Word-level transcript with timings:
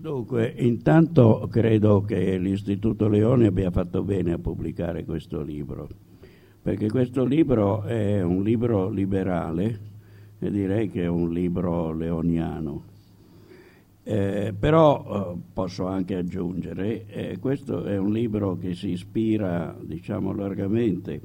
Dunque, 0.00 0.54
intanto 0.56 1.46
credo 1.50 2.00
che 2.00 2.38
l'Istituto 2.38 3.06
Leone 3.06 3.48
abbia 3.48 3.70
fatto 3.70 4.02
bene 4.02 4.32
a 4.32 4.38
pubblicare 4.38 5.04
questo 5.04 5.42
libro, 5.42 5.90
perché 6.62 6.88
questo 6.88 7.22
libro 7.22 7.82
è 7.82 8.22
un 8.22 8.42
libro 8.42 8.88
liberale 8.88 9.80
e 10.38 10.50
direi 10.50 10.88
che 10.88 11.02
è 11.02 11.06
un 11.06 11.30
libro 11.30 11.92
leoniano. 11.92 12.82
Eh, 14.02 14.54
però 14.58 15.34
eh, 15.34 15.38
posso 15.52 15.84
anche 15.84 16.14
aggiungere, 16.14 17.04
eh, 17.04 17.38
questo 17.38 17.84
è 17.84 17.98
un 17.98 18.10
libro 18.10 18.56
che 18.56 18.72
si 18.72 18.92
ispira, 18.92 19.76
diciamo, 19.78 20.32
largamente 20.32 21.20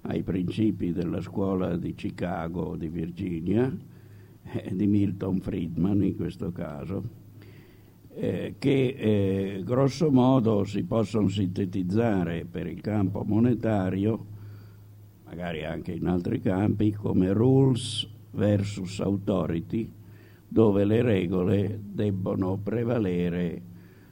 ai 0.00 0.22
principi 0.22 0.94
della 0.94 1.20
scuola 1.20 1.76
di 1.76 1.94
Chicago, 1.94 2.76
di 2.76 2.88
Virginia, 2.88 3.70
eh, 4.42 4.74
di 4.74 4.86
Milton 4.86 5.38
Friedman 5.38 6.02
in 6.02 6.16
questo 6.16 6.50
caso 6.50 7.24
eh, 8.18 8.54
che 8.58 8.96
eh, 8.96 9.62
grosso 9.62 10.10
modo 10.10 10.64
si 10.64 10.82
possono 10.84 11.28
sintetizzare 11.28 12.46
per 12.50 12.66
il 12.66 12.80
campo 12.80 13.22
monetario, 13.24 14.26
magari 15.26 15.64
anche 15.64 15.92
in 15.92 16.06
altri 16.06 16.40
campi, 16.40 16.92
come 16.92 17.32
rules 17.34 18.08
versus 18.30 19.00
authority, 19.00 19.92
dove 20.48 20.86
le 20.86 21.02
regole 21.02 21.78
debbono 21.82 22.56
prevalere 22.56 23.62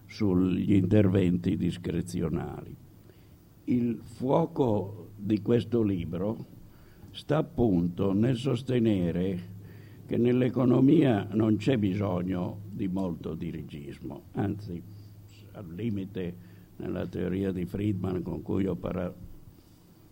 sugli 0.06 0.74
interventi 0.74 1.56
discrezionali. 1.56 2.76
Il 3.64 4.00
fuoco 4.02 5.12
di 5.16 5.40
questo 5.40 5.82
libro 5.82 6.52
sta 7.12 7.38
appunto 7.38 8.12
nel 8.12 8.36
sostenere 8.36 9.52
che 10.14 10.20
nell'economia 10.20 11.26
non 11.32 11.56
c'è 11.56 11.76
bisogno 11.76 12.60
di 12.70 12.86
molto 12.86 13.34
dirigismo, 13.34 14.26
anzi 14.34 14.80
al 15.54 15.66
limite 15.74 16.36
nella 16.76 17.04
teoria 17.04 17.50
di 17.50 17.66
Friedman 17.66 18.22
con 18.22 18.40
cui 18.40 18.64
ho, 18.64 18.76
para- 18.76 19.12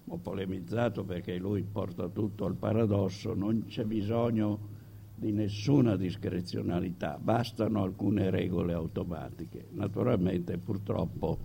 ho 0.04 0.16
polemizzato 0.18 1.04
perché 1.04 1.38
lui 1.38 1.62
porta 1.62 2.08
tutto 2.08 2.46
al 2.46 2.56
paradosso, 2.56 3.32
non 3.32 3.66
c'è 3.66 3.84
bisogno 3.84 4.70
di 5.14 5.30
nessuna 5.30 5.94
discrezionalità, 5.94 7.16
bastano 7.22 7.84
alcune 7.84 8.28
regole 8.30 8.72
automatiche. 8.72 9.68
Naturalmente 9.70 10.58
purtroppo 10.58 11.38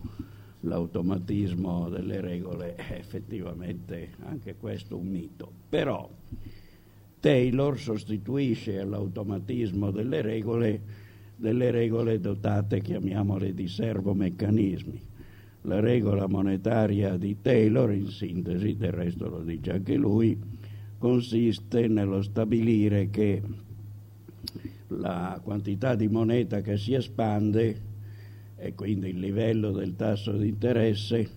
l'automatismo 0.61 1.89
delle 1.89 2.21
regole 2.21 2.73
è 2.73 2.93
effettivamente 2.93 4.15
anche 4.23 4.55
questo 4.55 4.97
un 4.97 5.05
mito, 5.05 5.51
però 5.69 6.09
Taylor 7.27 7.77
sostituisce 7.77 8.79
all'automatismo 8.79 9.91
delle 9.91 10.21
regole 10.21 10.81
delle 11.35 11.71
regole 11.71 12.21
dotate, 12.21 12.79
chiamiamole, 12.79 13.53
di 13.53 13.67
servomeccanismi. 13.67 15.01
La 15.63 15.81
regola 15.81 16.25
monetaria 16.29 17.17
di 17.17 17.35
Taylor, 17.41 17.91
in 17.91 18.07
sintesi, 18.07 18.77
del 18.77 18.93
resto 18.93 19.27
lo 19.27 19.41
dice 19.41 19.73
anche 19.73 19.95
lui, 19.95 20.39
consiste 20.97 21.89
nello 21.89 22.21
stabilire 22.21 23.09
che 23.09 23.41
la 24.87 25.37
quantità 25.43 25.95
di 25.95 26.07
moneta 26.07 26.61
che 26.61 26.77
si 26.77 26.93
espande 26.93 27.81
e 28.55 28.73
quindi 28.73 29.09
il 29.09 29.19
livello 29.19 29.71
del 29.73 29.97
tasso 29.97 30.31
di 30.31 30.47
interesse 30.47 31.29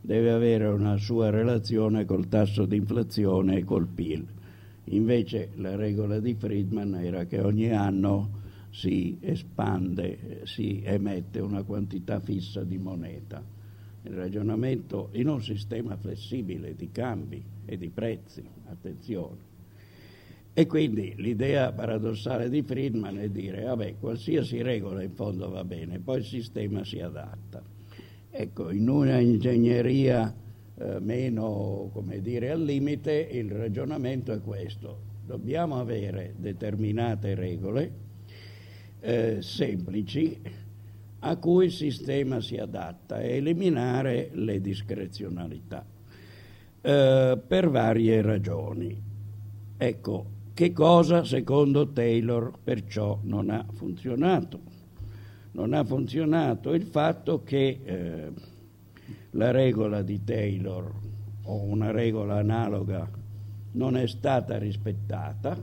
deve 0.00 0.30
avere 0.30 0.68
una 0.68 0.96
sua 0.96 1.30
relazione 1.30 2.04
col 2.04 2.28
tasso 2.28 2.66
di 2.66 2.76
inflazione 2.76 3.56
e 3.56 3.64
col 3.64 3.88
PIL. 3.88 4.33
Invece 4.88 5.50
la 5.56 5.76
regola 5.76 6.20
di 6.20 6.34
Friedman 6.34 6.94
era 6.96 7.24
che 7.24 7.40
ogni 7.40 7.70
anno 7.70 8.42
si 8.70 9.16
espande, 9.20 10.42
si 10.44 10.82
emette 10.84 11.40
una 11.40 11.62
quantità 11.62 12.20
fissa 12.20 12.64
di 12.64 12.76
moneta. 12.76 13.42
Il 14.02 14.12
ragionamento 14.12 15.08
in 15.12 15.28
un 15.28 15.40
sistema 15.40 15.96
flessibile 15.96 16.74
di 16.74 16.90
cambi 16.90 17.42
e 17.64 17.78
di 17.78 17.88
prezzi, 17.88 18.42
attenzione. 18.66 19.52
E 20.52 20.66
quindi 20.66 21.14
l'idea 21.16 21.72
paradossale 21.72 22.48
di 22.50 22.62
Friedman 22.62 23.18
è 23.18 23.28
dire, 23.28 23.62
vabbè, 23.62 23.96
qualsiasi 23.98 24.60
regola 24.60 25.02
in 25.02 25.12
fondo 25.12 25.48
va 25.48 25.64
bene, 25.64 25.98
poi 25.98 26.18
il 26.18 26.24
sistema 26.24 26.84
si 26.84 27.00
adatta. 27.00 27.62
Ecco, 28.30 28.70
in 28.70 28.88
una 28.88 29.18
ingegneria 29.18 30.32
eh, 30.76 30.98
meno, 31.00 31.90
come 31.92 32.20
dire, 32.20 32.50
al 32.50 32.62
limite, 32.62 33.12
il 33.12 33.50
ragionamento 33.50 34.32
è 34.32 34.40
questo. 34.40 35.12
Dobbiamo 35.24 35.78
avere 35.78 36.34
determinate 36.36 37.34
regole 37.34 37.92
eh, 39.00 39.38
semplici 39.40 40.40
a 41.20 41.36
cui 41.36 41.66
il 41.66 41.72
sistema 41.72 42.40
si 42.40 42.56
adatta 42.56 43.20
e 43.20 43.36
eliminare 43.36 44.30
le 44.32 44.60
discrezionalità 44.60 45.84
eh, 46.80 47.38
per 47.46 47.70
varie 47.70 48.20
ragioni. 48.20 49.02
Ecco, 49.76 50.26
che 50.52 50.72
cosa 50.72 51.24
secondo 51.24 51.88
Taylor 51.92 52.52
perciò 52.62 53.18
non 53.22 53.50
ha 53.50 53.64
funzionato? 53.72 54.60
Non 55.52 55.72
ha 55.72 55.84
funzionato 55.84 56.74
il 56.74 56.84
fatto 56.84 57.42
che 57.42 57.80
eh, 57.82 58.30
la 59.34 59.50
regola 59.50 60.02
di 60.02 60.22
Taylor 60.24 60.92
o 61.42 61.62
una 61.62 61.90
regola 61.90 62.36
analoga 62.36 63.08
non 63.72 63.96
è 63.96 64.06
stata 64.06 64.58
rispettata, 64.58 65.56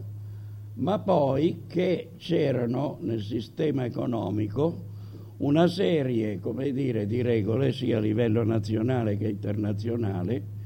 ma 0.74 1.00
poi 1.00 1.64
che 1.68 2.12
c'erano 2.18 2.98
nel 3.02 3.22
sistema 3.22 3.86
economico 3.86 4.90
una 5.38 5.68
serie, 5.68 6.40
dire, 6.72 7.08
di 7.08 7.22
regole 7.22 7.72
sia 7.72 7.98
a 7.98 8.02
livello 8.02 8.44
nazionale 8.44 9.18
che 9.18 9.30
internazionale 9.30 10.60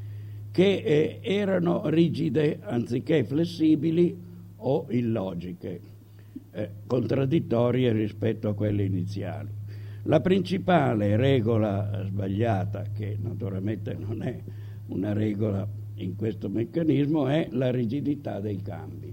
che 0.51 0.75
eh, 0.75 1.19
erano 1.21 1.87
rigide 1.89 2.59
anziché 2.61 3.23
flessibili 3.25 4.17
o 4.55 4.85
illogiche, 4.89 5.81
eh, 6.51 6.69
contraddittorie 6.87 7.91
rispetto 7.91 8.47
a 8.47 8.53
quelle 8.53 8.83
iniziali. 8.83 9.49
La 10.07 10.21
principale 10.21 11.15
regola 11.15 12.03
sbagliata, 12.05 12.83
che 12.93 13.17
naturalmente 13.19 13.95
non 13.95 14.21
è 14.21 14.39
una 14.87 15.13
regola 15.13 15.67
in 15.95 16.15
questo 16.15 16.47
meccanismo, 16.47 17.25
è 17.27 17.47
la 17.51 17.71
rigidità 17.71 18.39
dei 18.39 18.61
cambi. 18.61 19.11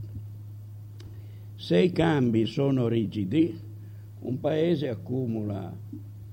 Se 1.54 1.78
i 1.78 1.92
cambi 1.92 2.44
sono 2.44 2.88
rigidi, 2.88 3.58
un 4.20 4.38
paese 4.38 4.90
accumula 4.90 5.74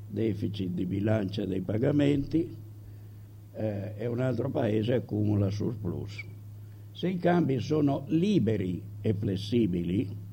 deficit 0.09 0.71
di 0.71 0.85
bilancia 0.85 1.45
dei 1.45 1.61
pagamenti 1.61 2.53
eh, 3.53 3.93
e 3.95 4.05
un 4.07 4.19
altro 4.19 4.49
paese 4.49 4.95
accumula 4.95 5.49
surplus. 5.49 6.21
Se 6.91 7.07
i 7.07 7.17
cambi 7.17 7.61
sono 7.61 8.03
liberi 8.07 8.81
e 8.99 9.13
flessibili, 9.13 10.27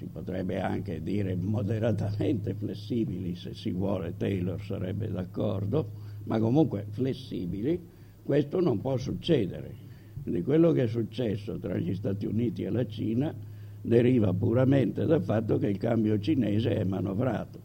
si 0.00 0.06
potrebbe 0.06 0.58
anche 0.58 1.02
dire 1.02 1.36
moderatamente 1.36 2.54
flessibili, 2.54 3.34
se 3.34 3.52
si 3.52 3.70
vuole, 3.70 4.16
Taylor 4.16 4.58
sarebbe 4.62 5.10
d'accordo, 5.10 5.90
ma 6.24 6.38
comunque 6.38 6.86
flessibili, 6.88 7.78
questo 8.22 8.60
non 8.60 8.80
può 8.80 8.96
succedere. 8.96 9.74
Quindi 10.22 10.42
quello 10.42 10.72
che 10.72 10.84
è 10.84 10.86
successo 10.86 11.58
tra 11.58 11.76
gli 11.76 11.94
Stati 11.94 12.24
Uniti 12.24 12.62
e 12.62 12.70
la 12.70 12.86
Cina 12.86 13.34
deriva 13.82 14.32
puramente 14.32 15.04
dal 15.04 15.22
fatto 15.22 15.58
che 15.58 15.66
il 15.66 15.76
cambio 15.76 16.18
cinese 16.18 16.76
è 16.76 16.84
manovrato 16.84 17.60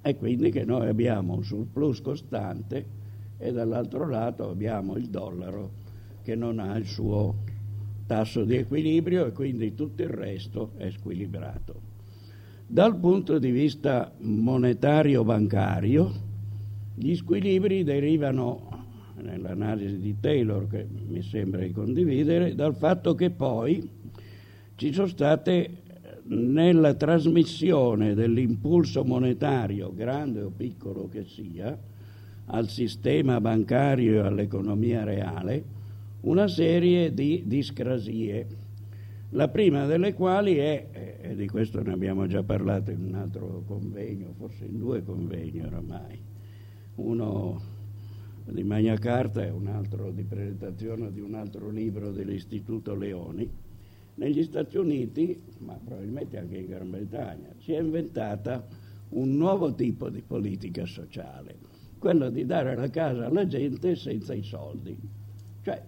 e 0.00 0.16
quindi 0.16 0.50
che 0.50 0.64
noi 0.64 0.88
abbiamo 0.88 1.34
un 1.34 1.44
surplus 1.44 2.00
costante 2.00 2.86
e 3.36 3.52
dall'altro 3.52 4.08
lato 4.08 4.48
abbiamo 4.48 4.96
il 4.96 5.08
dollaro 5.08 5.72
che 6.22 6.34
non 6.34 6.58
ha 6.58 6.74
il 6.78 6.86
suo 6.86 7.34
tasso 8.06 8.44
di 8.44 8.56
equilibrio 8.56 9.26
e 9.26 9.32
quindi 9.32 9.74
tutto 9.74 10.02
il 10.02 10.08
resto 10.08 10.72
è 10.76 10.90
squilibrato. 10.90 11.80
Dal 12.66 12.96
punto 12.96 13.38
di 13.38 13.50
vista 13.50 14.12
monetario 14.18 15.22
bancario, 15.24 16.12
gli 16.94 17.14
squilibri 17.14 17.84
derivano, 17.84 18.84
nell'analisi 19.22 19.98
di 19.98 20.16
Taylor 20.20 20.66
che 20.66 20.86
mi 21.08 21.22
sembra 21.22 21.60
di 21.60 21.72
condividere, 21.72 22.54
dal 22.54 22.74
fatto 22.74 23.14
che 23.14 23.30
poi 23.30 23.88
ci 24.76 24.92
sono 24.92 25.06
state 25.06 25.82
nella 26.24 26.94
trasmissione 26.94 28.14
dell'impulso 28.14 29.04
monetario, 29.04 29.92
grande 29.94 30.42
o 30.42 30.50
piccolo 30.50 31.08
che 31.08 31.24
sia, 31.24 31.78
al 32.46 32.68
sistema 32.68 33.40
bancario 33.40 34.22
e 34.22 34.26
all'economia 34.26 35.04
reale, 35.04 35.75
una 36.20 36.48
serie 36.48 37.12
di 37.12 37.42
discrasie, 37.46 38.46
la 39.30 39.48
prima 39.48 39.86
delle 39.86 40.14
quali 40.14 40.56
è, 40.56 41.18
e 41.20 41.34
di 41.34 41.46
questo 41.46 41.82
ne 41.82 41.92
abbiamo 41.92 42.26
già 42.26 42.42
parlato 42.42 42.90
in 42.90 43.04
un 43.04 43.14
altro 43.14 43.62
convegno, 43.66 44.32
forse 44.36 44.64
in 44.64 44.78
due 44.78 45.02
convegni 45.02 45.60
oramai, 45.60 46.20
uno 46.96 47.60
di 48.44 48.62
Magna 48.62 48.96
Carta 48.96 49.44
e 49.44 49.50
un 49.50 49.66
altro 49.66 50.10
di 50.12 50.22
presentazione 50.22 51.12
di 51.12 51.20
un 51.20 51.34
altro 51.34 51.68
libro 51.68 52.12
dell'Istituto 52.12 52.94
Leoni, 52.94 53.48
negli 54.14 54.42
Stati 54.44 54.78
Uniti, 54.78 55.38
ma 55.58 55.78
probabilmente 55.82 56.38
anche 56.38 56.56
in 56.56 56.66
Gran 56.66 56.90
Bretagna, 56.90 57.48
si 57.58 57.72
è 57.72 57.80
inventata 57.80 58.66
un 59.10 59.36
nuovo 59.36 59.74
tipo 59.74 60.08
di 60.08 60.22
politica 60.22 60.86
sociale, 60.86 61.56
quello 61.98 62.30
di 62.30 62.46
dare 62.46 62.74
la 62.74 62.88
casa 62.88 63.26
alla 63.26 63.46
gente 63.46 63.94
senza 63.94 64.32
i 64.32 64.42
soldi. 64.42 64.96
Cioè, 65.62 65.82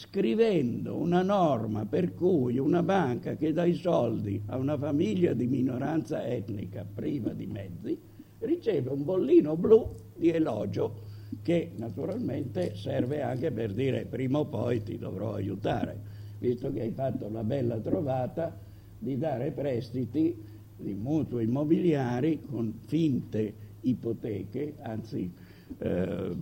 scrivendo 0.00 0.96
una 0.96 1.20
norma 1.20 1.84
per 1.84 2.14
cui 2.14 2.56
una 2.56 2.82
banca 2.82 3.36
che 3.36 3.52
dà 3.52 3.66
i 3.66 3.74
soldi 3.74 4.40
a 4.46 4.56
una 4.56 4.78
famiglia 4.78 5.34
di 5.34 5.46
minoranza 5.46 6.26
etnica 6.26 6.86
priva 6.90 7.34
di 7.34 7.44
mezzi 7.44 8.00
riceve 8.38 8.88
un 8.88 9.04
bollino 9.04 9.58
blu 9.58 9.94
di 10.16 10.30
elogio 10.30 11.02
che 11.42 11.72
naturalmente 11.76 12.74
serve 12.76 13.20
anche 13.20 13.50
per 13.50 13.74
dire 13.74 14.06
prima 14.06 14.38
o 14.38 14.46
poi 14.46 14.82
ti 14.82 14.96
dovrò 14.96 15.34
aiutare, 15.34 15.98
visto 16.38 16.72
che 16.72 16.80
hai 16.80 16.92
fatto 16.92 17.28
la 17.28 17.44
bella 17.44 17.78
trovata 17.78 18.58
di 18.98 19.18
dare 19.18 19.50
prestiti 19.50 20.34
di 20.78 20.94
mutui 20.94 21.44
immobiliari 21.44 22.40
con 22.40 22.72
finte 22.86 23.52
ipoteche, 23.82 24.76
anzi 24.80 25.30
eh, 25.76 26.34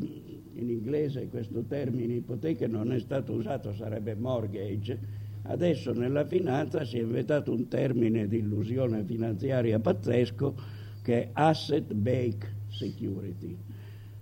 in 0.58 0.70
inglese 0.70 1.28
questo 1.28 1.62
termine 1.62 2.14
ipoteche 2.14 2.66
non 2.66 2.92
è 2.92 2.98
stato 2.98 3.32
usato, 3.32 3.72
sarebbe 3.72 4.14
mortgage, 4.14 4.98
adesso 5.42 5.92
nella 5.92 6.26
finanza 6.26 6.84
si 6.84 6.98
è 6.98 7.02
inventato 7.02 7.52
un 7.52 7.68
termine 7.68 8.26
di 8.26 8.38
illusione 8.38 9.04
finanziaria 9.04 9.78
pazzesco 9.78 10.54
che 11.02 11.22
è 11.22 11.30
asset 11.32 11.92
based 11.92 12.52
security. 12.68 13.56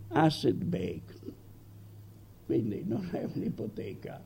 Asset 0.09 0.63
based, 0.63 1.33
quindi 2.45 2.85
non 2.87 3.09
è 3.13 3.27
un'ipoteca, 3.35 4.23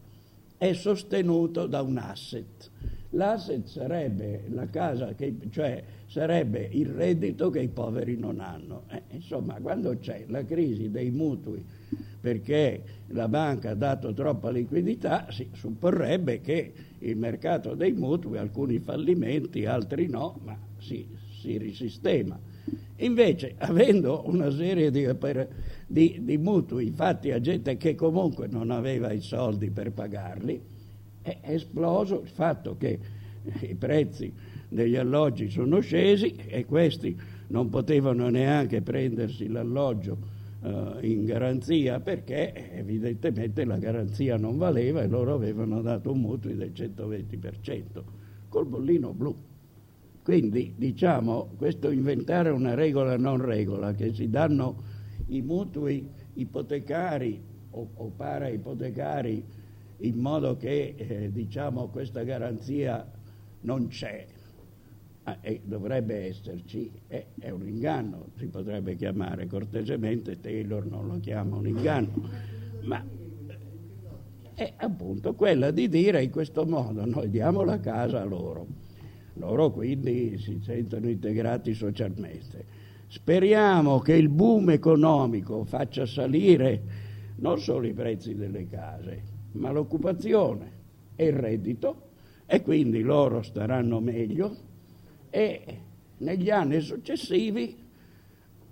è 0.57 0.73
sostenuto 0.73 1.67
da 1.67 1.81
un 1.83 1.97
asset. 1.97 2.71
L'asset 3.11 3.67
sarebbe 3.67 4.45
la 4.51 4.69
casa, 4.69 5.15
che, 5.15 5.37
cioè 5.51 5.83
sarebbe 6.07 6.69
il 6.71 6.87
reddito 6.87 7.51
che 7.51 7.61
i 7.61 7.69
poveri 7.69 8.17
non 8.17 8.41
hanno. 8.41 8.85
Eh, 8.89 9.03
insomma, 9.11 9.59
quando 9.61 9.99
c'è 9.99 10.25
la 10.29 10.45
crisi 10.45 10.91
dei 10.91 11.11
mutui 11.11 11.65
perché 12.21 12.83
la 13.09 13.29
banca 13.29 13.71
ha 13.71 13.75
dato 13.75 14.13
troppa 14.13 14.51
liquidità, 14.51 15.27
si 15.31 15.49
supporrebbe 15.53 16.41
che 16.41 16.73
il 16.99 17.17
mercato 17.17 17.75
dei 17.75 17.93
mutui, 17.93 18.37
alcuni 18.37 18.79
fallimenti, 18.79 19.65
altri 19.65 20.07
no, 20.07 20.39
ma 20.45 20.57
si, 20.79 21.07
si 21.41 21.57
risistema. 21.57 22.39
Invece, 22.97 23.55
avendo 23.59 24.23
una 24.27 24.51
serie 24.51 24.91
di, 24.91 25.13
per, 25.15 25.49
di, 25.87 26.21
di, 26.23 26.37
mutui 26.37 26.91
fatti 26.91 27.31
a 27.31 27.41
gente 27.41 27.79
che 27.79 27.95
comunque 27.95 28.47
non 28.47 28.71
aveva 28.71 29.11
i 29.11 29.23
soldi 29.23 29.71
per 29.71 29.91
pagarli, 29.93 30.61
è 31.23 31.39
esploso 31.43 32.21
il 32.23 32.29
fatto 32.29 32.77
che 32.77 32.99
i 33.61 33.75
prezzi 33.75 34.33
degli 34.69 34.97
alloggi 34.97 35.51
sono 35.51 35.81
scesi 35.81 36.35
e 36.47 36.65
questi 36.65 37.19
non 37.49 37.69
potevano 37.69 38.29
neanche 38.29 38.83
prendersi 38.83 39.49
l'alloggio 39.49 40.19
uh, 40.61 41.05
in 41.05 41.25
garanzia 41.25 42.01
perché 42.01 42.71
evidentemente 42.73 43.65
la 43.65 43.79
garanzia 43.79 44.37
non 44.37 44.57
valeva 44.57 45.03
e 45.03 45.09
loro 45.09 45.35
avevano 45.35 45.83
dato 45.83 46.13
un 46.13 46.21
mutuo 46.21 46.53
del 46.55 46.73
120% 46.75 48.03
col 48.49 48.67
bollino 48.67 49.13
blu. 49.13 49.35
Quindi 50.23 50.75
diciamo 50.77 51.51
questo 51.57 51.91
inventare 51.91 52.51
una 52.51 52.75
regola 52.75 53.17
non 53.17 53.45
regola 53.45 53.95
che 53.95 54.13
si 54.13 54.29
danno 54.29 54.77
i 55.29 55.41
mutui 55.41 56.07
ipotecari 56.35 57.41
o, 57.71 57.89
o 57.95 58.13
para-ipotecari 58.15 59.45
in 60.01 60.19
modo 60.19 60.57
che 60.57 60.95
eh, 60.97 61.31
diciamo 61.33 61.89
questa 61.89 62.23
garanzia 62.23 63.09
non 63.63 63.89
c'è 63.89 64.27
Ah, 65.25 65.37
e 65.43 65.61
dovrebbe 65.63 66.27
esserci, 66.29 66.91
è, 67.07 67.25
è, 67.39 67.51
un 67.51 67.69
inganno, 67.69 68.31
si 68.39 68.47
potrebbe 68.47 68.97
chiamare 68.97 69.47
cortesemente, 69.47 70.41
Taylor 70.41 70.87
non 70.87 71.07
lo 71.07 71.21
chiama 71.21 71.57
un 71.57 71.67
inganno, 71.67 72.29
ma 72.85 73.05
è 74.55 74.73
appunto 74.77 75.35
quella 75.35 75.71
di 75.71 75.89
dire 75.89 76.23
in 76.23 76.31
questo 76.31 76.65
modo 76.65 77.05
noi 77.05 77.29
diamo 77.29 77.63
la 77.65 77.79
casa 77.81 78.23
a 78.23 78.25
loro, 78.25 78.67
loro 79.35 79.71
quindi 79.71 80.39
si 80.39 80.59
sentono 80.63 81.09
integrati 81.09 81.75
socialmente. 81.75 82.79
Speriamo 83.07 83.99
che 83.99 84.15
il 84.15 84.31
boom 84.31 84.71
economico 84.71 85.65
faccia 85.65 86.07
salire 86.07 86.83
non 87.37 87.59
solo 87.59 87.87
i 87.87 87.93
prezzi 87.93 88.35
delle 88.35 88.67
case, 88.67 89.23
ma 89.53 89.71
l'occupazione 89.71 90.79
e 91.17 91.27
il 91.27 91.33
reddito 91.33 92.09
e 92.47 92.63
quindi 92.63 93.03
loro 93.03 93.43
staranno 93.43 94.01
meglio 94.01 94.57
e 95.31 95.79
negli 96.19 96.51
anni 96.51 96.81
successivi 96.81 97.77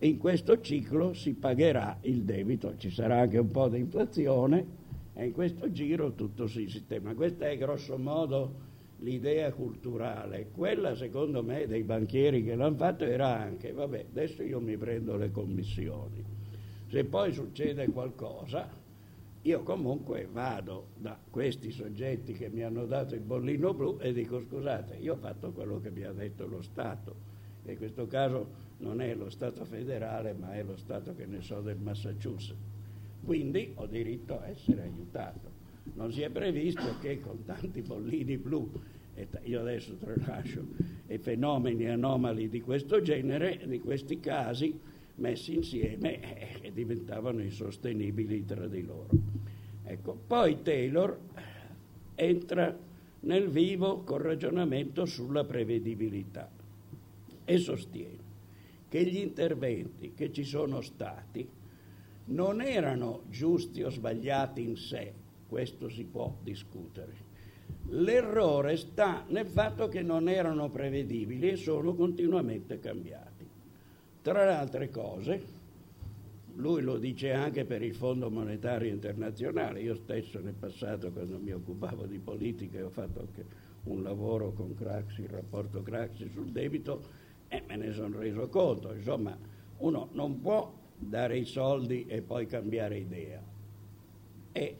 in 0.00 0.18
questo 0.18 0.60
ciclo 0.60 1.12
si 1.12 1.34
pagherà 1.34 1.98
il 2.02 2.22
debito, 2.22 2.76
ci 2.76 2.90
sarà 2.90 3.20
anche 3.20 3.38
un 3.38 3.50
po' 3.50 3.68
di 3.68 3.78
inflazione 3.78 4.66
e 5.14 5.26
in 5.26 5.32
questo 5.32 5.70
giro 5.72 6.12
tutto 6.12 6.46
si 6.46 6.68
sistema. 6.68 7.14
Questa 7.14 7.48
è 7.48 7.58
grosso 7.58 7.98
modo 7.98 8.66
l'idea 8.98 9.52
culturale. 9.52 10.48
Quella 10.52 10.94
secondo 10.94 11.42
me 11.42 11.66
dei 11.66 11.82
banchieri 11.82 12.44
che 12.44 12.54
l'hanno 12.54 12.76
fatto 12.76 13.04
era 13.04 13.36
anche, 13.36 13.72
vabbè, 13.72 14.06
adesso 14.10 14.42
io 14.42 14.60
mi 14.60 14.76
prendo 14.76 15.16
le 15.16 15.30
commissioni. 15.30 16.24
Se 16.88 17.04
poi 17.04 17.32
succede 17.32 17.88
qualcosa, 17.88 18.68
io 19.48 19.62
comunque 19.62 20.28
vado 20.30 20.88
da 20.98 21.18
questi 21.30 21.70
soggetti 21.70 22.34
che 22.34 22.50
mi 22.50 22.62
hanno 22.62 22.84
dato 22.84 23.14
il 23.14 23.22
bollino 23.22 23.72
blu 23.72 23.96
e 23.98 24.12
dico 24.12 24.40
scusate, 24.40 24.96
io 24.96 25.14
ho 25.14 25.16
fatto 25.16 25.52
quello 25.52 25.80
che 25.80 25.90
mi 25.90 26.02
ha 26.02 26.12
detto 26.12 26.46
lo 26.46 26.60
Stato, 26.60 27.14
e 27.64 27.72
in 27.72 27.78
questo 27.78 28.06
caso 28.06 28.66
non 28.80 29.00
è 29.00 29.14
lo 29.14 29.30
Stato 29.30 29.64
federale 29.64 30.34
ma 30.34 30.52
è 30.52 30.62
lo 30.62 30.76
Stato 30.76 31.14
che 31.14 31.24
ne 31.24 31.40
so 31.40 31.62
del 31.62 31.78
Massachusetts. 31.78 32.54
Quindi 33.24 33.72
ho 33.76 33.86
diritto 33.86 34.38
a 34.38 34.48
essere 34.48 34.82
aiutato. 34.82 35.50
Non 35.94 36.12
si 36.12 36.20
è 36.20 36.28
previsto 36.28 36.98
che 37.00 37.18
con 37.18 37.42
tanti 37.44 37.80
bollini 37.80 38.36
blu, 38.36 38.70
e 39.14 39.26
io 39.44 39.60
adesso 39.60 39.96
tralascio, 39.96 40.62
e 41.06 41.18
fenomeni 41.18 41.88
anomali 41.88 42.50
di 42.50 42.60
questo 42.60 43.00
genere, 43.00 43.62
di 43.66 43.80
questi 43.80 44.20
casi, 44.20 44.78
messi 45.18 45.54
insieme 45.54 46.60
eh, 46.62 46.72
diventavano 46.72 47.42
insostenibili 47.42 48.44
tra 48.44 48.66
di 48.66 48.84
loro. 48.84 49.08
Ecco, 49.84 50.18
poi 50.26 50.62
Taylor 50.62 51.18
entra 52.14 52.76
nel 53.20 53.48
vivo 53.48 54.02
col 54.02 54.20
ragionamento 54.20 55.04
sulla 55.04 55.44
prevedibilità 55.44 56.50
e 57.44 57.58
sostiene 57.58 58.26
che 58.88 59.04
gli 59.04 59.18
interventi 59.18 60.12
che 60.14 60.32
ci 60.32 60.44
sono 60.44 60.80
stati 60.80 61.46
non 62.26 62.60
erano 62.60 63.22
giusti 63.30 63.82
o 63.82 63.90
sbagliati 63.90 64.62
in 64.62 64.76
sé, 64.76 65.12
questo 65.48 65.88
si 65.88 66.04
può 66.04 66.34
discutere. 66.42 67.26
L'errore 67.90 68.76
sta 68.76 69.24
nel 69.28 69.46
fatto 69.46 69.88
che 69.88 70.02
non 70.02 70.28
erano 70.28 70.68
prevedibili 70.68 71.50
e 71.50 71.56
sono 71.56 71.94
continuamente 71.94 72.78
cambiati. 72.78 73.37
Tra 74.28 74.44
le 74.44 74.52
altre 74.52 74.90
cose, 74.90 75.42
lui 76.56 76.82
lo 76.82 76.98
dice 76.98 77.32
anche 77.32 77.64
per 77.64 77.80
il 77.80 77.94
Fondo 77.94 78.28
Monetario 78.28 78.92
Internazionale, 78.92 79.80
io 79.80 79.94
stesso 79.94 80.38
nel 80.40 80.52
passato 80.52 81.10
quando 81.10 81.38
mi 81.38 81.50
occupavo 81.50 82.04
di 82.04 82.18
politica 82.18 82.84
ho 82.84 82.90
fatto 82.90 83.20
anche 83.20 83.42
un 83.84 84.02
lavoro 84.02 84.52
con 84.52 84.74
Craxi, 84.74 85.22
il 85.22 85.30
rapporto 85.30 85.82
Craxi 85.82 86.28
sul 86.28 86.50
debito 86.50 87.00
e 87.48 87.62
me 87.66 87.76
ne 87.76 87.90
sono 87.92 88.18
reso 88.18 88.50
conto, 88.50 88.92
insomma 88.92 89.34
uno 89.78 90.10
non 90.12 90.42
può 90.42 90.74
dare 90.98 91.38
i 91.38 91.46
soldi 91.46 92.04
e 92.06 92.20
poi 92.20 92.44
cambiare 92.44 92.98
idea. 92.98 93.42
E 94.52 94.76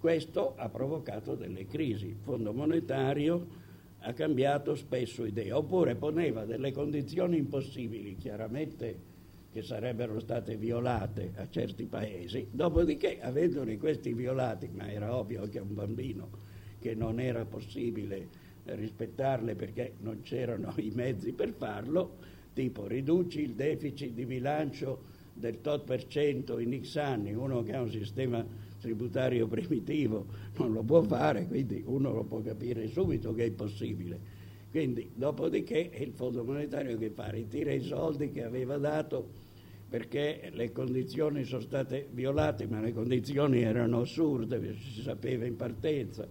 questo 0.00 0.54
ha 0.56 0.70
provocato 0.70 1.34
delle 1.34 1.66
crisi. 1.66 2.06
Il 2.06 2.20
Fondo 2.22 2.54
Monetario 2.54 3.66
ha 4.08 4.14
cambiato 4.14 4.74
spesso 4.74 5.26
idea, 5.26 5.58
oppure 5.58 5.94
poneva 5.94 6.46
delle 6.46 6.72
condizioni 6.72 7.36
impossibili, 7.36 8.16
chiaramente 8.16 9.16
che 9.52 9.62
sarebbero 9.62 10.18
state 10.18 10.56
violate 10.56 11.32
a 11.36 11.46
certi 11.50 11.84
paesi, 11.84 12.48
dopodiché 12.50 13.20
avendoli 13.20 13.76
questi 13.76 14.14
violati, 14.14 14.70
ma 14.72 14.90
era 14.90 15.14
ovvio 15.14 15.46
che 15.50 15.58
a 15.58 15.62
un 15.62 15.74
bambino 15.74 16.30
che 16.78 16.94
non 16.94 17.20
era 17.20 17.44
possibile 17.44 18.28
rispettarle 18.64 19.54
perché 19.54 19.92
non 20.00 20.22
c'erano 20.22 20.72
i 20.76 20.90
mezzi 20.94 21.32
per 21.32 21.52
farlo, 21.52 22.16
tipo 22.54 22.86
riduci 22.86 23.42
il 23.42 23.52
deficit 23.52 24.14
di 24.14 24.24
bilancio 24.24 25.02
del 25.34 25.60
tot 25.60 25.84
per 25.84 26.06
cento 26.06 26.58
in 26.58 26.82
X 26.82 26.96
anni, 26.96 27.34
uno 27.34 27.62
che 27.62 27.74
ha 27.74 27.82
un 27.82 27.90
sistema 27.90 28.42
tributario 28.78 29.46
primitivo 29.46 30.26
non 30.56 30.72
lo 30.72 30.82
può 30.82 31.02
fare, 31.02 31.46
quindi 31.46 31.82
uno 31.86 32.12
lo 32.12 32.24
può 32.24 32.40
capire 32.40 32.88
subito 32.88 33.32
che 33.34 33.44
è 33.44 33.46
impossibile. 33.46 34.36
Quindi, 34.70 35.10
dopodiché, 35.14 35.90
il 35.94 36.12
Fondo 36.12 36.44
Monetario 36.44 36.98
che 36.98 37.10
fa? 37.10 37.30
Ritira 37.30 37.72
i 37.72 37.82
soldi 37.82 38.30
che 38.30 38.44
aveva 38.44 38.76
dato 38.76 39.46
perché 39.88 40.50
le 40.52 40.70
condizioni 40.70 41.44
sono 41.44 41.62
state 41.62 42.08
violate, 42.12 42.66
ma 42.66 42.80
le 42.80 42.92
condizioni 42.92 43.62
erano 43.62 44.00
assurde, 44.00 44.74
si 44.74 45.00
sapeva 45.00 45.46
in 45.46 45.56
partenza. 45.56 46.28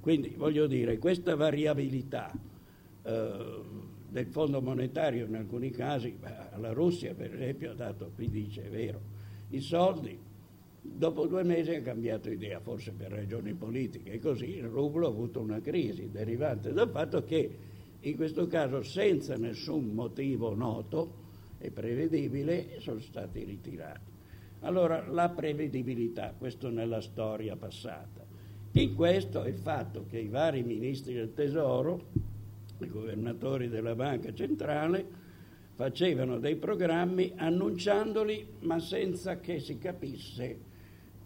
Quindi, 0.00 0.34
voglio 0.36 0.66
dire, 0.66 0.96
questa 0.96 1.36
variabilità 1.36 2.32
eh, 3.02 3.62
del 4.08 4.26
Fondo 4.28 4.62
Monetario 4.62 5.26
in 5.26 5.34
alcuni 5.34 5.70
casi, 5.70 6.16
alla 6.52 6.72
Russia 6.72 7.14
per 7.14 7.34
esempio 7.34 7.72
ha 7.72 7.74
dato, 7.74 8.12
qui 8.14 8.30
dice 8.30 8.64
è 8.64 8.70
vero, 8.70 9.00
i 9.50 9.60
soldi, 9.60 10.16
dopo 10.86 11.26
due 11.26 11.42
mesi 11.42 11.74
ha 11.74 11.80
cambiato 11.80 12.28
idea, 12.28 12.60
forse 12.60 12.92
per 12.92 13.10
ragioni 13.10 13.54
politiche, 13.54 14.12
e 14.12 14.18
così 14.20 14.56
il 14.56 14.66
rublo 14.66 15.06
ha 15.06 15.10
avuto 15.10 15.40
una 15.40 15.60
crisi 15.60 16.10
derivante 16.10 16.72
dal 16.72 16.90
fatto 16.90 17.24
che 17.24 17.56
in 18.00 18.16
questo 18.16 18.46
caso 18.46 18.82
senza 18.82 19.34
nessun 19.36 19.94
motivo 19.94 20.54
noto 20.54 21.22
e 21.58 21.70
prevedibile 21.70 22.78
sono 22.80 23.00
stati 23.00 23.42
ritirati. 23.44 24.12
Allora 24.60 25.06
la 25.08 25.30
prevedibilità, 25.30 26.34
questo 26.36 26.68
nella 26.68 27.00
storia 27.00 27.56
passata. 27.56 28.22
In 28.72 28.94
questo 28.94 29.44
il 29.44 29.56
fatto 29.56 30.04
che 30.06 30.18
i 30.18 30.28
vari 30.28 30.62
ministri 30.62 31.14
del 31.14 31.32
Tesoro, 31.32 32.08
i 32.80 32.88
governatori 32.88 33.68
della 33.68 33.94
Banca 33.94 34.34
Centrale, 34.34 35.22
facevano 35.74 36.38
dei 36.38 36.56
programmi 36.56 37.32
annunciandoli 37.36 38.46
ma 38.60 38.78
senza 38.78 39.40
che 39.40 39.60
si 39.60 39.78
capisse 39.78 40.72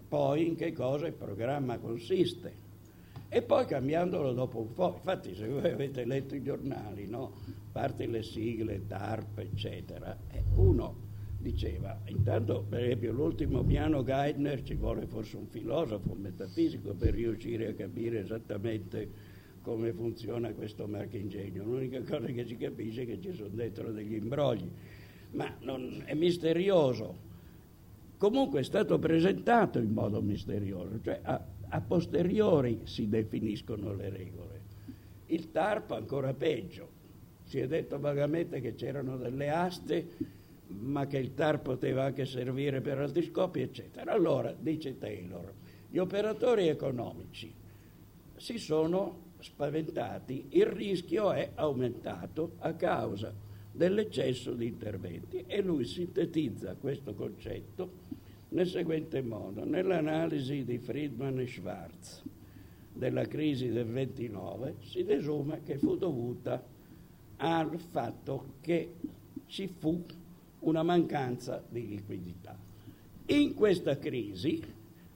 poi 0.09 0.47
in 0.47 0.57
che 0.57 0.73
cosa 0.73 1.07
il 1.07 1.13
programma 1.13 1.79
consiste 1.79 2.67
e 3.29 3.43
poi 3.43 3.67
cambiandolo 3.67 4.33
dopo 4.33 4.61
un 4.61 4.73
po'. 4.73 4.95
Infatti 4.97 5.35
se 5.35 5.47
voi 5.47 5.71
avete 5.71 6.05
letto 6.05 6.35
i 6.35 6.43
giornali, 6.43 7.07
no? 7.07 7.33
parte 7.71 8.07
le 8.07 8.23
sigle, 8.23 8.87
TARP, 8.87 9.39
eccetera, 9.39 10.17
uno 10.57 11.07
diceva, 11.39 12.01
intanto 12.07 12.65
per 12.69 12.83
esempio 12.83 13.13
l'ultimo 13.13 13.63
piano 13.63 14.03
Geithner 14.03 14.63
ci 14.63 14.75
vuole 14.75 15.07
forse 15.07 15.37
un 15.37 15.47
filosofo, 15.47 16.11
un 16.13 16.21
metafisico 16.21 16.95
per 16.95 17.15
riuscire 17.15 17.69
a 17.69 17.75
capire 17.75 18.21
esattamente 18.21 19.09
come 19.63 19.93
funziona 19.93 20.53
questo 20.53 20.89
marchingegno. 20.89 21.63
L'unica 21.63 22.03
cosa 22.03 22.27
che 22.27 22.45
si 22.47 22.57
capisce 22.57 23.03
è 23.03 23.07
che 23.07 23.21
ci 23.21 23.33
sono 23.35 23.51
dentro 23.51 23.93
degli 23.93 24.15
imbrogli, 24.15 24.69
ma 25.33 25.55
non, 25.61 26.03
è 26.05 26.15
misterioso. 26.15 27.27
Comunque 28.19 28.61
è 28.61 28.65
stato 28.65 28.99
presentato 28.99 29.79
in 29.79 29.93
modo 29.93 30.21
misterioso, 30.21 31.01
cioè 31.03 31.21
a, 31.23 31.41
a 31.69 31.81
posteriori 31.81 32.81
si 32.83 33.09
definiscono 33.09 33.95
le 33.95 34.11
regole. 34.11 34.61
Il 35.27 35.53
TARP 35.53 35.93
ancora 35.93 36.35
peggio, 36.35 36.97
si 37.45 37.61
è 37.61 37.67
detto 37.69 37.99
vagamente 37.99 38.61
che 38.61 38.75
c'erano 38.75 39.17
delle 39.17 39.51
aste, 39.51 40.07
ma 40.67 41.07
che 41.07 41.19
il 41.19 41.33
TAR 41.35 41.63
poteva 41.63 42.05
anche 42.05 42.27
servire 42.27 42.81
per 42.81 42.99
altri 42.99 43.23
scopi, 43.23 43.61
eccetera. 43.61 44.13
Allora, 44.13 44.55
dice 44.59 44.99
Taylor, 44.99 45.53
gli 45.89 45.99
operatori 45.99 46.69
economici 46.69 47.55
si 48.37 48.59
sono 48.59 49.27
spaventati, 49.39 50.47
il 50.51 50.67
rischio 50.67 51.33
è 51.33 51.53
aumentato 51.55 52.57
a 52.59 52.75
causa 52.75 53.33
dell'eccesso 53.71 54.53
di 54.53 54.67
interventi 54.67 55.45
e 55.47 55.63
lui 55.63 55.85
sintetizza 55.85 56.75
questo 56.75 57.15
concetto 57.15 58.07
nel 58.51 58.67
seguente 58.67 59.21
modo, 59.23 59.65
nell'analisi 59.65 60.65
di 60.65 60.79
Friedman 60.79 61.39
e 61.41 61.47
Schwartz 61.47 62.23
della 62.93 63.27
crisi 63.27 63.69
del 63.69 63.87
29 63.87 64.77
si 64.81 65.05
desume 65.05 65.63
che 65.63 65.79
fu 65.79 65.97
dovuta 65.97 66.65
al 67.37 67.79
fatto 67.79 68.55
che 68.61 68.95
ci 69.47 69.69
fu 69.69 70.05
una 70.61 70.83
mancanza 70.83 71.63
di 71.69 71.87
liquidità. 71.87 72.59
In 73.27 73.55
questa 73.55 73.99
crisi, 73.99 74.61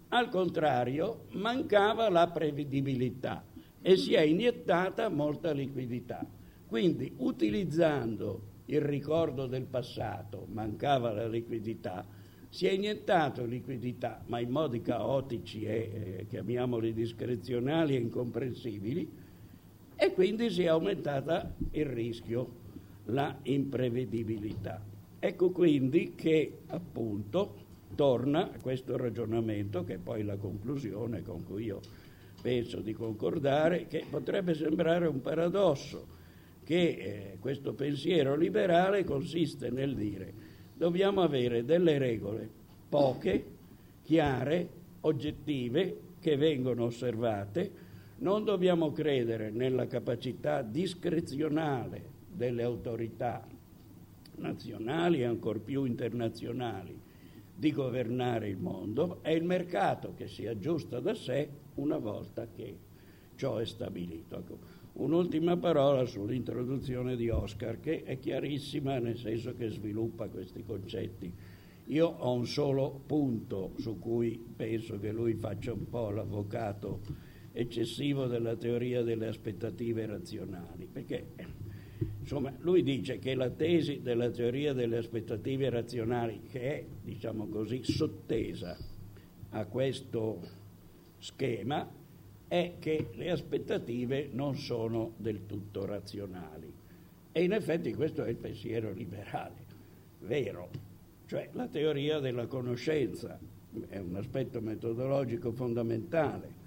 al 0.09 0.29
contrario, 0.29 1.25
mancava 1.31 2.09
la 2.11 2.29
prevedibilità 2.29 3.45
e 3.81 3.97
si 3.97 4.15
è 4.15 4.21
iniettata 4.21 5.09
molta 5.09 5.53
liquidità. 5.53 6.25
Quindi, 6.67 7.13
utilizzando 7.17 8.51
il 8.67 8.81
ricordo 8.81 9.47
del 9.47 9.65
passato, 9.65 10.47
mancava 10.51 11.13
la 11.13 11.27
liquidità, 11.27 12.07
si 12.53 12.67
è 12.67 12.73
iniettato 12.73 13.47
liquidità, 13.47 14.23
ma 14.27 14.39
in 14.39 14.51
modi 14.51 14.83
caotici 14.83 15.63
e 15.63 16.19
eh, 16.19 16.27
chiamiamoli 16.29 16.93
discrezionali 16.93 17.97
e 17.97 18.01
incomprensibili, 18.01 19.09
e 19.97 20.13
quindi 20.13 20.51
si 20.51 20.65
è 20.65 20.67
aumentata 20.67 21.55
il 21.71 21.87
rischio, 21.87 22.47
la 23.07 23.35
imprevedibilità. 23.45 24.85
Ecco 25.19 25.51
quindi 25.51 26.13
che 26.15 26.59
appunto 26.67 27.55
torna 27.95 28.51
questo 28.61 28.99
ragionamento, 28.99 29.83
che 29.85 29.95
è 29.95 29.99
poi 29.99 30.23
la 30.23 30.37
conclusione 30.37 31.23
con 31.23 31.45
cui 31.45 31.65
io 31.65 31.81
penso 32.43 32.81
di 32.81 32.93
concordare, 32.93 33.87
che 33.87 34.05
potrebbe 34.11 34.53
sembrare 34.53 35.07
un 35.07 35.23
paradosso, 35.23 36.07
che 36.65 36.77
eh, 36.77 37.37
questo 37.41 37.73
pensiero 37.73 38.37
liberale 38.37 39.05
consiste 39.05 39.71
nel 39.71 39.95
dire 39.95 40.42
dobbiamo 40.83 41.23
avere 41.23 41.65
delle 41.65 41.97
regole 41.97 42.51
poche, 42.89 43.45
chiare, 44.03 44.69
oggettive, 45.03 46.01
che 46.19 46.37
vengono 46.37 46.87
osservate, 46.87 47.71
non 48.19 48.43
dobbiamo 48.43 48.91
credere 48.91 49.51
nella 49.51 49.87
capacità 49.87 50.61
discrezionale 50.63 52.03
delle 52.33 52.65
autorità 52.65 53.47
nazionali 54.39 55.21
e 55.21 55.25
ancor 55.25 55.61
più 55.61 55.85
internazionali 55.85 57.01
di 57.55 57.71
governare 57.71 58.49
il 58.49 58.57
mondo, 58.57 59.21
è 59.23 59.31
il 59.31 59.45
mercato 59.45 60.15
che 60.17 60.27
si 60.27 60.49
aggiusta 60.49 60.99
da 60.99 61.15
sé 61.15 61.49
una 61.77 61.99
volta 61.99 62.49
che 62.53 62.77
ciò 63.37 63.59
è 63.59 63.65
stabilito. 63.67 64.81
Un'ultima 64.95 65.57
parola 65.57 66.05
sull'introduzione 66.05 67.17
di 67.17 67.29
Oscar, 67.31 67.81
che 67.81 68.03
è 68.03 68.19
chiarissima 68.19 68.99
nel 68.99 69.17
senso 69.17 69.55
che 69.55 69.69
sviluppa 69.69 70.29
questi 70.29 70.63
concetti. 70.65 71.33
Io 71.87 72.07
ho 72.07 72.33
un 72.33 72.47
solo 72.47 73.03
punto 73.07 73.73
su 73.79 73.99
cui 73.99 74.39
penso 74.55 74.99
che 74.99 75.11
lui 75.11 75.35
faccia 75.35 75.73
un 75.73 75.89
po' 75.89 76.11
l'avvocato 76.11 77.01
eccessivo 77.53 78.27
della 78.27 78.57
teoria 78.57 79.03
delle 79.03 79.29
aspettative 79.29 80.07
razionali, 80.07 80.87
perché 80.91 81.27
Insomma, 82.23 82.55
lui 82.61 82.83
dice 82.83 83.19
che 83.19 83.35
la 83.35 83.51
tesi 83.51 84.01
della 84.01 84.31
teoria 84.31 84.73
delle 84.73 84.99
aspettative 84.99 85.71
razionali, 85.71 86.43
che 86.49 86.61
è, 86.61 86.87
diciamo 87.03 87.49
così, 87.49 87.83
sottesa 87.83 88.77
a 89.51 89.67
questo 89.67 90.41
schema, 91.19 91.89
è 92.53 92.75
che 92.79 93.09
le 93.15 93.31
aspettative 93.31 94.29
non 94.31 94.57
sono 94.57 95.15
del 95.17 95.47
tutto 95.47 95.87
razionali. 95.87 96.71
E 97.33 97.43
in 97.45 97.53
effetti 97.53 97.95
questo 97.95 98.25
è 98.25 98.29
il 98.29 98.37
pensiero 98.37 98.93
liberale, 98.93 99.65
vero, 100.19 100.69
cioè 101.25 101.49
la 101.53 101.67
teoria 101.67 102.19
della 102.19 102.47
conoscenza 102.47 103.39
è 103.89 103.97
un 103.97 104.17
aspetto 104.17 104.61
metodologico 104.61 105.51
fondamentale 105.53 106.61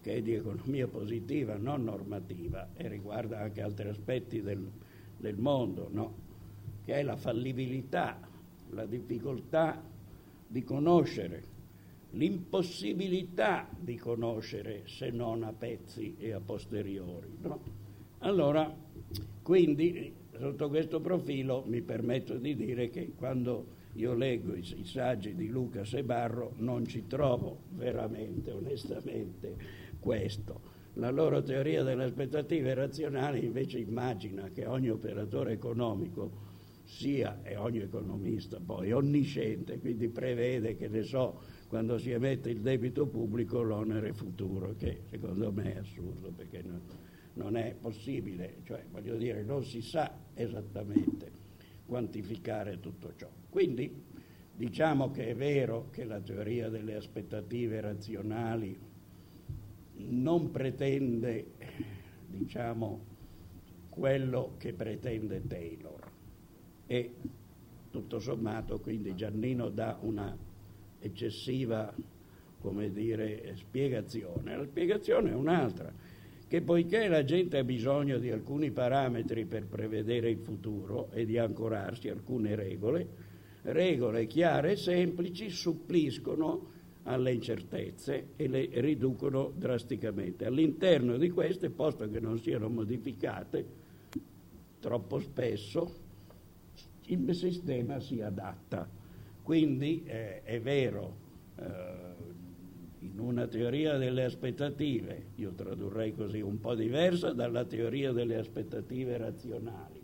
che 0.00 0.14
è 0.14 0.22
di 0.22 0.34
economia 0.34 0.86
positiva, 0.86 1.56
non 1.56 1.82
normativa, 1.82 2.68
e 2.76 2.86
riguarda 2.86 3.40
anche 3.40 3.62
altri 3.62 3.88
aspetti 3.88 4.42
del, 4.42 4.64
del 5.16 5.38
mondo, 5.38 5.88
no? 5.90 6.14
che 6.84 6.94
è 6.94 7.02
la 7.02 7.16
fallibilità, 7.16 8.16
la 8.70 8.86
difficoltà 8.86 9.82
di 10.46 10.62
conoscere, 10.62 11.42
l'impossibilità 12.12 13.68
di 13.78 13.96
conoscere 13.96 14.82
se 14.86 15.10
non 15.10 15.42
a 15.42 15.52
pezzi 15.52 16.16
e 16.18 16.32
a 16.32 16.40
posteriori. 16.40 17.28
No? 17.40 17.60
Allora, 18.18 18.74
quindi, 19.42 20.12
sotto 20.38 20.68
questo 20.68 21.00
profilo 21.00 21.64
mi 21.66 21.82
permetto 21.82 22.36
di 22.36 22.54
dire 22.54 22.90
che 22.90 23.12
quando 23.16 23.80
io 23.94 24.14
leggo 24.14 24.54
i, 24.54 24.64
i 24.76 24.84
saggi 24.84 25.34
di 25.34 25.48
Luca 25.48 25.84
Sebarro 25.84 26.54
non 26.58 26.86
ci 26.86 27.06
trovo 27.06 27.62
veramente, 27.70 28.52
onestamente, 28.52 29.56
questo. 29.98 30.70
La 30.94 31.10
loro 31.10 31.42
teoria 31.42 31.82
delle 31.82 32.04
aspettative 32.04 32.74
razionali 32.74 33.44
invece 33.44 33.78
immagina 33.78 34.50
che 34.50 34.66
ogni 34.66 34.90
operatore 34.90 35.52
economico 35.52 36.50
sia, 36.84 37.40
e 37.42 37.56
ogni 37.56 37.78
economista 37.78 38.60
poi, 38.64 38.92
onnisciente, 38.92 39.78
quindi 39.78 40.08
prevede 40.08 40.76
che 40.76 40.88
ne 40.88 41.02
so, 41.02 41.40
quando 41.72 41.96
si 41.96 42.10
emette 42.10 42.50
il 42.50 42.60
debito 42.60 43.06
pubblico 43.06 43.62
l'onere 43.62 44.12
futuro, 44.12 44.74
che 44.76 45.04
secondo 45.08 45.50
me 45.50 45.72
è 45.72 45.78
assurdo 45.78 46.30
perché 46.30 46.60
non, 46.62 46.82
non 47.32 47.56
è 47.56 47.74
possibile, 47.74 48.58
cioè 48.64 48.84
voglio 48.90 49.16
dire, 49.16 49.42
non 49.42 49.64
si 49.64 49.80
sa 49.80 50.14
esattamente 50.34 51.32
quantificare 51.86 52.78
tutto 52.78 53.14
ciò. 53.16 53.26
Quindi 53.48 53.90
diciamo 54.54 55.10
che 55.12 55.28
è 55.28 55.34
vero 55.34 55.88
che 55.88 56.04
la 56.04 56.20
teoria 56.20 56.68
delle 56.68 56.94
aspettative 56.94 57.80
razionali 57.80 58.78
non 59.94 60.50
pretende, 60.50 61.52
diciamo, 62.26 63.00
quello 63.88 64.56
che 64.58 64.74
pretende 64.74 65.46
Taylor. 65.46 66.10
E 66.86 67.14
tutto 67.90 68.18
sommato 68.18 68.78
quindi 68.78 69.14
Giannino 69.14 69.70
dà 69.70 69.98
una 70.02 70.50
eccessiva, 71.02 71.92
come 72.60 72.90
dire, 72.92 73.54
spiegazione. 73.56 74.56
La 74.56 74.64
spiegazione 74.64 75.30
è 75.30 75.34
un'altra, 75.34 75.92
che 76.46 76.62
poiché 76.62 77.08
la 77.08 77.24
gente 77.24 77.58
ha 77.58 77.64
bisogno 77.64 78.18
di 78.18 78.30
alcuni 78.30 78.70
parametri 78.70 79.44
per 79.46 79.66
prevedere 79.66 80.30
il 80.30 80.38
futuro 80.38 81.10
e 81.10 81.24
di 81.24 81.38
ancorarsi 81.38 82.08
alcune 82.08 82.54
regole, 82.54 83.08
regole 83.62 84.26
chiare 84.26 84.72
e 84.72 84.76
semplici 84.76 85.50
suppliscono 85.50 86.70
alle 87.04 87.32
incertezze 87.32 88.28
e 88.36 88.48
le 88.48 88.68
riducono 88.74 89.52
drasticamente. 89.56 90.44
All'interno 90.44 91.16
di 91.16 91.30
queste, 91.30 91.70
posto 91.70 92.08
che 92.08 92.20
non 92.20 92.38
siano 92.38 92.68
modificate 92.68 93.80
troppo 94.78 95.20
spesso, 95.20 96.00
il 97.06 97.34
sistema 97.34 97.98
si 98.00 98.20
adatta. 98.20 98.88
Quindi 99.42 100.04
eh, 100.06 100.42
è 100.42 100.60
vero, 100.60 101.16
eh, 101.56 102.02
in 103.00 103.18
una 103.18 103.46
teoria 103.46 103.96
delle 103.96 104.24
aspettative, 104.24 105.26
io 105.36 105.52
tradurrei 105.52 106.14
così 106.14 106.40
un 106.40 106.60
po' 106.60 106.74
diversa 106.74 107.32
dalla 107.32 107.64
teoria 107.64 108.12
delle 108.12 108.36
aspettative 108.36 109.16
razionali, 109.16 110.00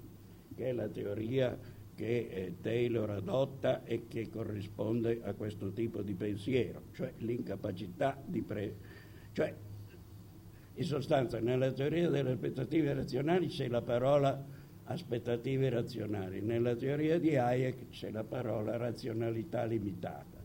che 0.55 0.67
è 0.67 0.73
la 0.73 0.89
teoria 0.89 1.57
che 1.95 2.29
eh, 2.31 2.55
Taylor 2.61 3.11
adotta 3.11 3.85
e 3.85 4.07
che 4.09 4.29
corrisponde 4.29 5.21
a 5.23 5.33
questo 5.35 5.73
tipo 5.73 6.03
di 6.03 6.15
pensiero, 6.15 6.83
cioè 6.93 7.13
l'incapacità 7.19 8.21
di 8.25 8.43
pre... 8.43 8.75
cioè 9.33 9.55
in 10.75 10.85
sostanza 10.85 11.41
nella 11.41 11.73
teoria 11.73 12.09
delle 12.09 12.33
aspettative 12.33 12.95
razionali 12.95 13.49
c'è 13.49 13.67
la 13.67 13.83
parola 13.83 14.41
aspettative 14.89 15.71
razionali, 15.71 16.41
nella 16.41 16.75
teoria 16.75 17.19
di 17.19 17.37
Hayek 17.37 17.89
c'è 17.91 18.11
la 18.11 18.25
parola 18.25 18.77
razionalità 18.77 19.65
limitata 19.65 20.39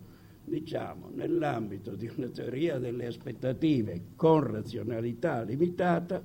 diciamo, 0.45 1.09
nell'ambito 1.13 1.95
di 1.95 2.11
una 2.15 2.27
teoria 2.27 2.77
delle 2.77 3.07
aspettative 3.07 4.01
con 4.15 4.41
razionalità 4.41 5.41
limitata, 5.41 6.23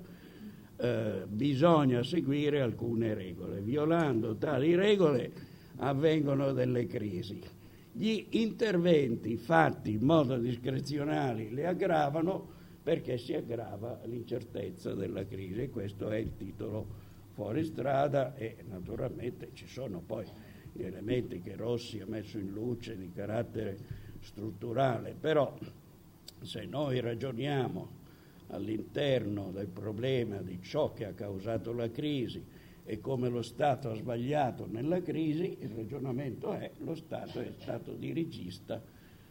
eh, 0.77 1.25
bisogna 1.29 2.03
seguire 2.03 2.61
alcune 2.61 3.15
regole. 3.15 3.61
Violando 3.61 4.37
tali 4.37 4.75
regole 4.75 5.33
avvengono 5.77 6.53
delle 6.53 6.87
crisi. 6.87 7.41
Gli 7.93 8.27
interventi 8.31 9.37
fatti 9.37 9.93
in 9.93 10.03
modo 10.03 10.37
discrezionale 10.37 11.51
le 11.51 11.67
aggravano 11.67 12.57
perché 12.83 13.19
si 13.19 13.35
aggrava 13.35 14.01
l'incertezza 14.05 14.95
della 14.95 15.27
crisi 15.27 15.69
questo 15.69 16.09
è 16.09 16.17
il 16.17 16.37
titolo 16.37 17.07
fuori 17.38 17.62
strada 17.62 18.35
e 18.35 18.57
naturalmente 18.68 19.50
ci 19.52 19.68
sono 19.68 20.02
poi 20.04 20.26
gli 20.73 20.83
elementi 20.83 21.40
che 21.40 21.54
Rossi 21.54 22.00
ha 22.00 22.04
messo 22.04 22.37
in 22.37 22.50
luce 22.50 22.97
di 22.97 23.12
carattere 23.12 23.78
strutturale, 24.18 25.14
però 25.14 25.57
se 26.40 26.64
noi 26.64 26.99
ragioniamo 26.99 27.90
all'interno 28.49 29.52
del 29.52 29.68
problema 29.68 30.38
di 30.38 30.59
ciò 30.61 30.92
che 30.92 31.04
ha 31.04 31.12
causato 31.12 31.73
la 31.73 31.88
crisi 31.88 32.45
e 32.85 33.00
come 33.00 33.28
lo 33.28 33.42
Stato 33.42 33.90
ha 33.90 33.95
sbagliato 33.95 34.66
nella 34.68 35.00
crisi, 35.00 35.59
il 35.61 35.68
ragionamento 35.68 36.52
è 36.54 36.73
lo 36.78 36.97
Stato 36.97 37.38
è 37.38 37.52
stato 37.57 37.92
dirigista 37.92 38.83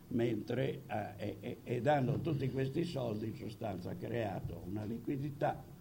mentre 0.09 0.83
ha, 0.87 1.13
e, 1.17 1.57
e 1.61 1.81
dando 1.81 2.21
tutti 2.21 2.49
questi 2.49 2.85
soldi 2.85 3.27
in 3.27 3.35
sostanza 3.35 3.89
ha 3.89 3.95
creato 3.95 4.63
una 4.65 4.85
liquidità 4.85 5.75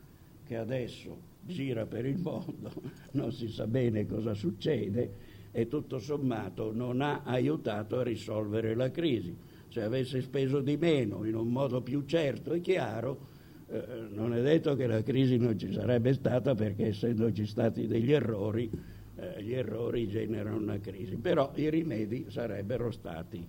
che 0.47 0.57
adesso 0.57 1.35
gira 1.43 1.87
per 1.87 2.07
il 2.07 2.19
mondo, 2.19 2.73
non 3.13 3.33
si 3.33 3.49
sa 3.49 3.67
bene 3.67 4.07
cosa 4.07 4.35
succede 4.35 5.35
e 5.51 5.69
tutto 5.69 5.99
sommato 5.99 6.73
non 6.73 7.01
ha 7.01 7.23
aiutato 7.25 7.99
a 7.99 8.03
risolvere 8.03 8.75
la 8.75 8.91
crisi. 8.91 9.35
Se 9.69 9.83
avesse 9.83 10.23
speso 10.23 10.61
di 10.61 10.77
meno 10.77 11.25
in 11.25 11.35
un 11.35 11.49
modo 11.49 11.81
più 11.83 12.05
certo 12.05 12.53
e 12.53 12.61
chiaro, 12.61 13.35
eh, 13.69 14.09
non 14.11 14.35
è 14.35 14.43
detto 14.43 14.77
che 14.77 14.87
la 14.87 15.03
crisi 15.03 15.39
non 15.39 15.59
ci 15.59 15.73
sarebbe 15.73 16.13
stata 16.13 16.55
perché 16.55 16.89
essendoci 16.89 17.47
stati 17.47 17.87
degli 17.87 18.13
errori, 18.13 18.71
eh, 19.17 19.43
gli 19.43 19.53
errori 19.53 20.09
generano 20.09 20.59
una 20.59 20.79
crisi, 20.79 21.17
però 21.17 21.51
i 21.55 21.69
rimedi 21.71 22.27
sarebbero 22.29 22.91
stati 22.91 23.45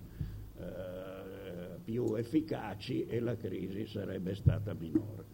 eh, 0.58 1.78
più 1.84 2.14
efficaci 2.16 3.06
e 3.06 3.20
la 3.20 3.36
crisi 3.36 3.86
sarebbe 3.86 4.34
stata 4.34 4.74
minore. 4.74 5.27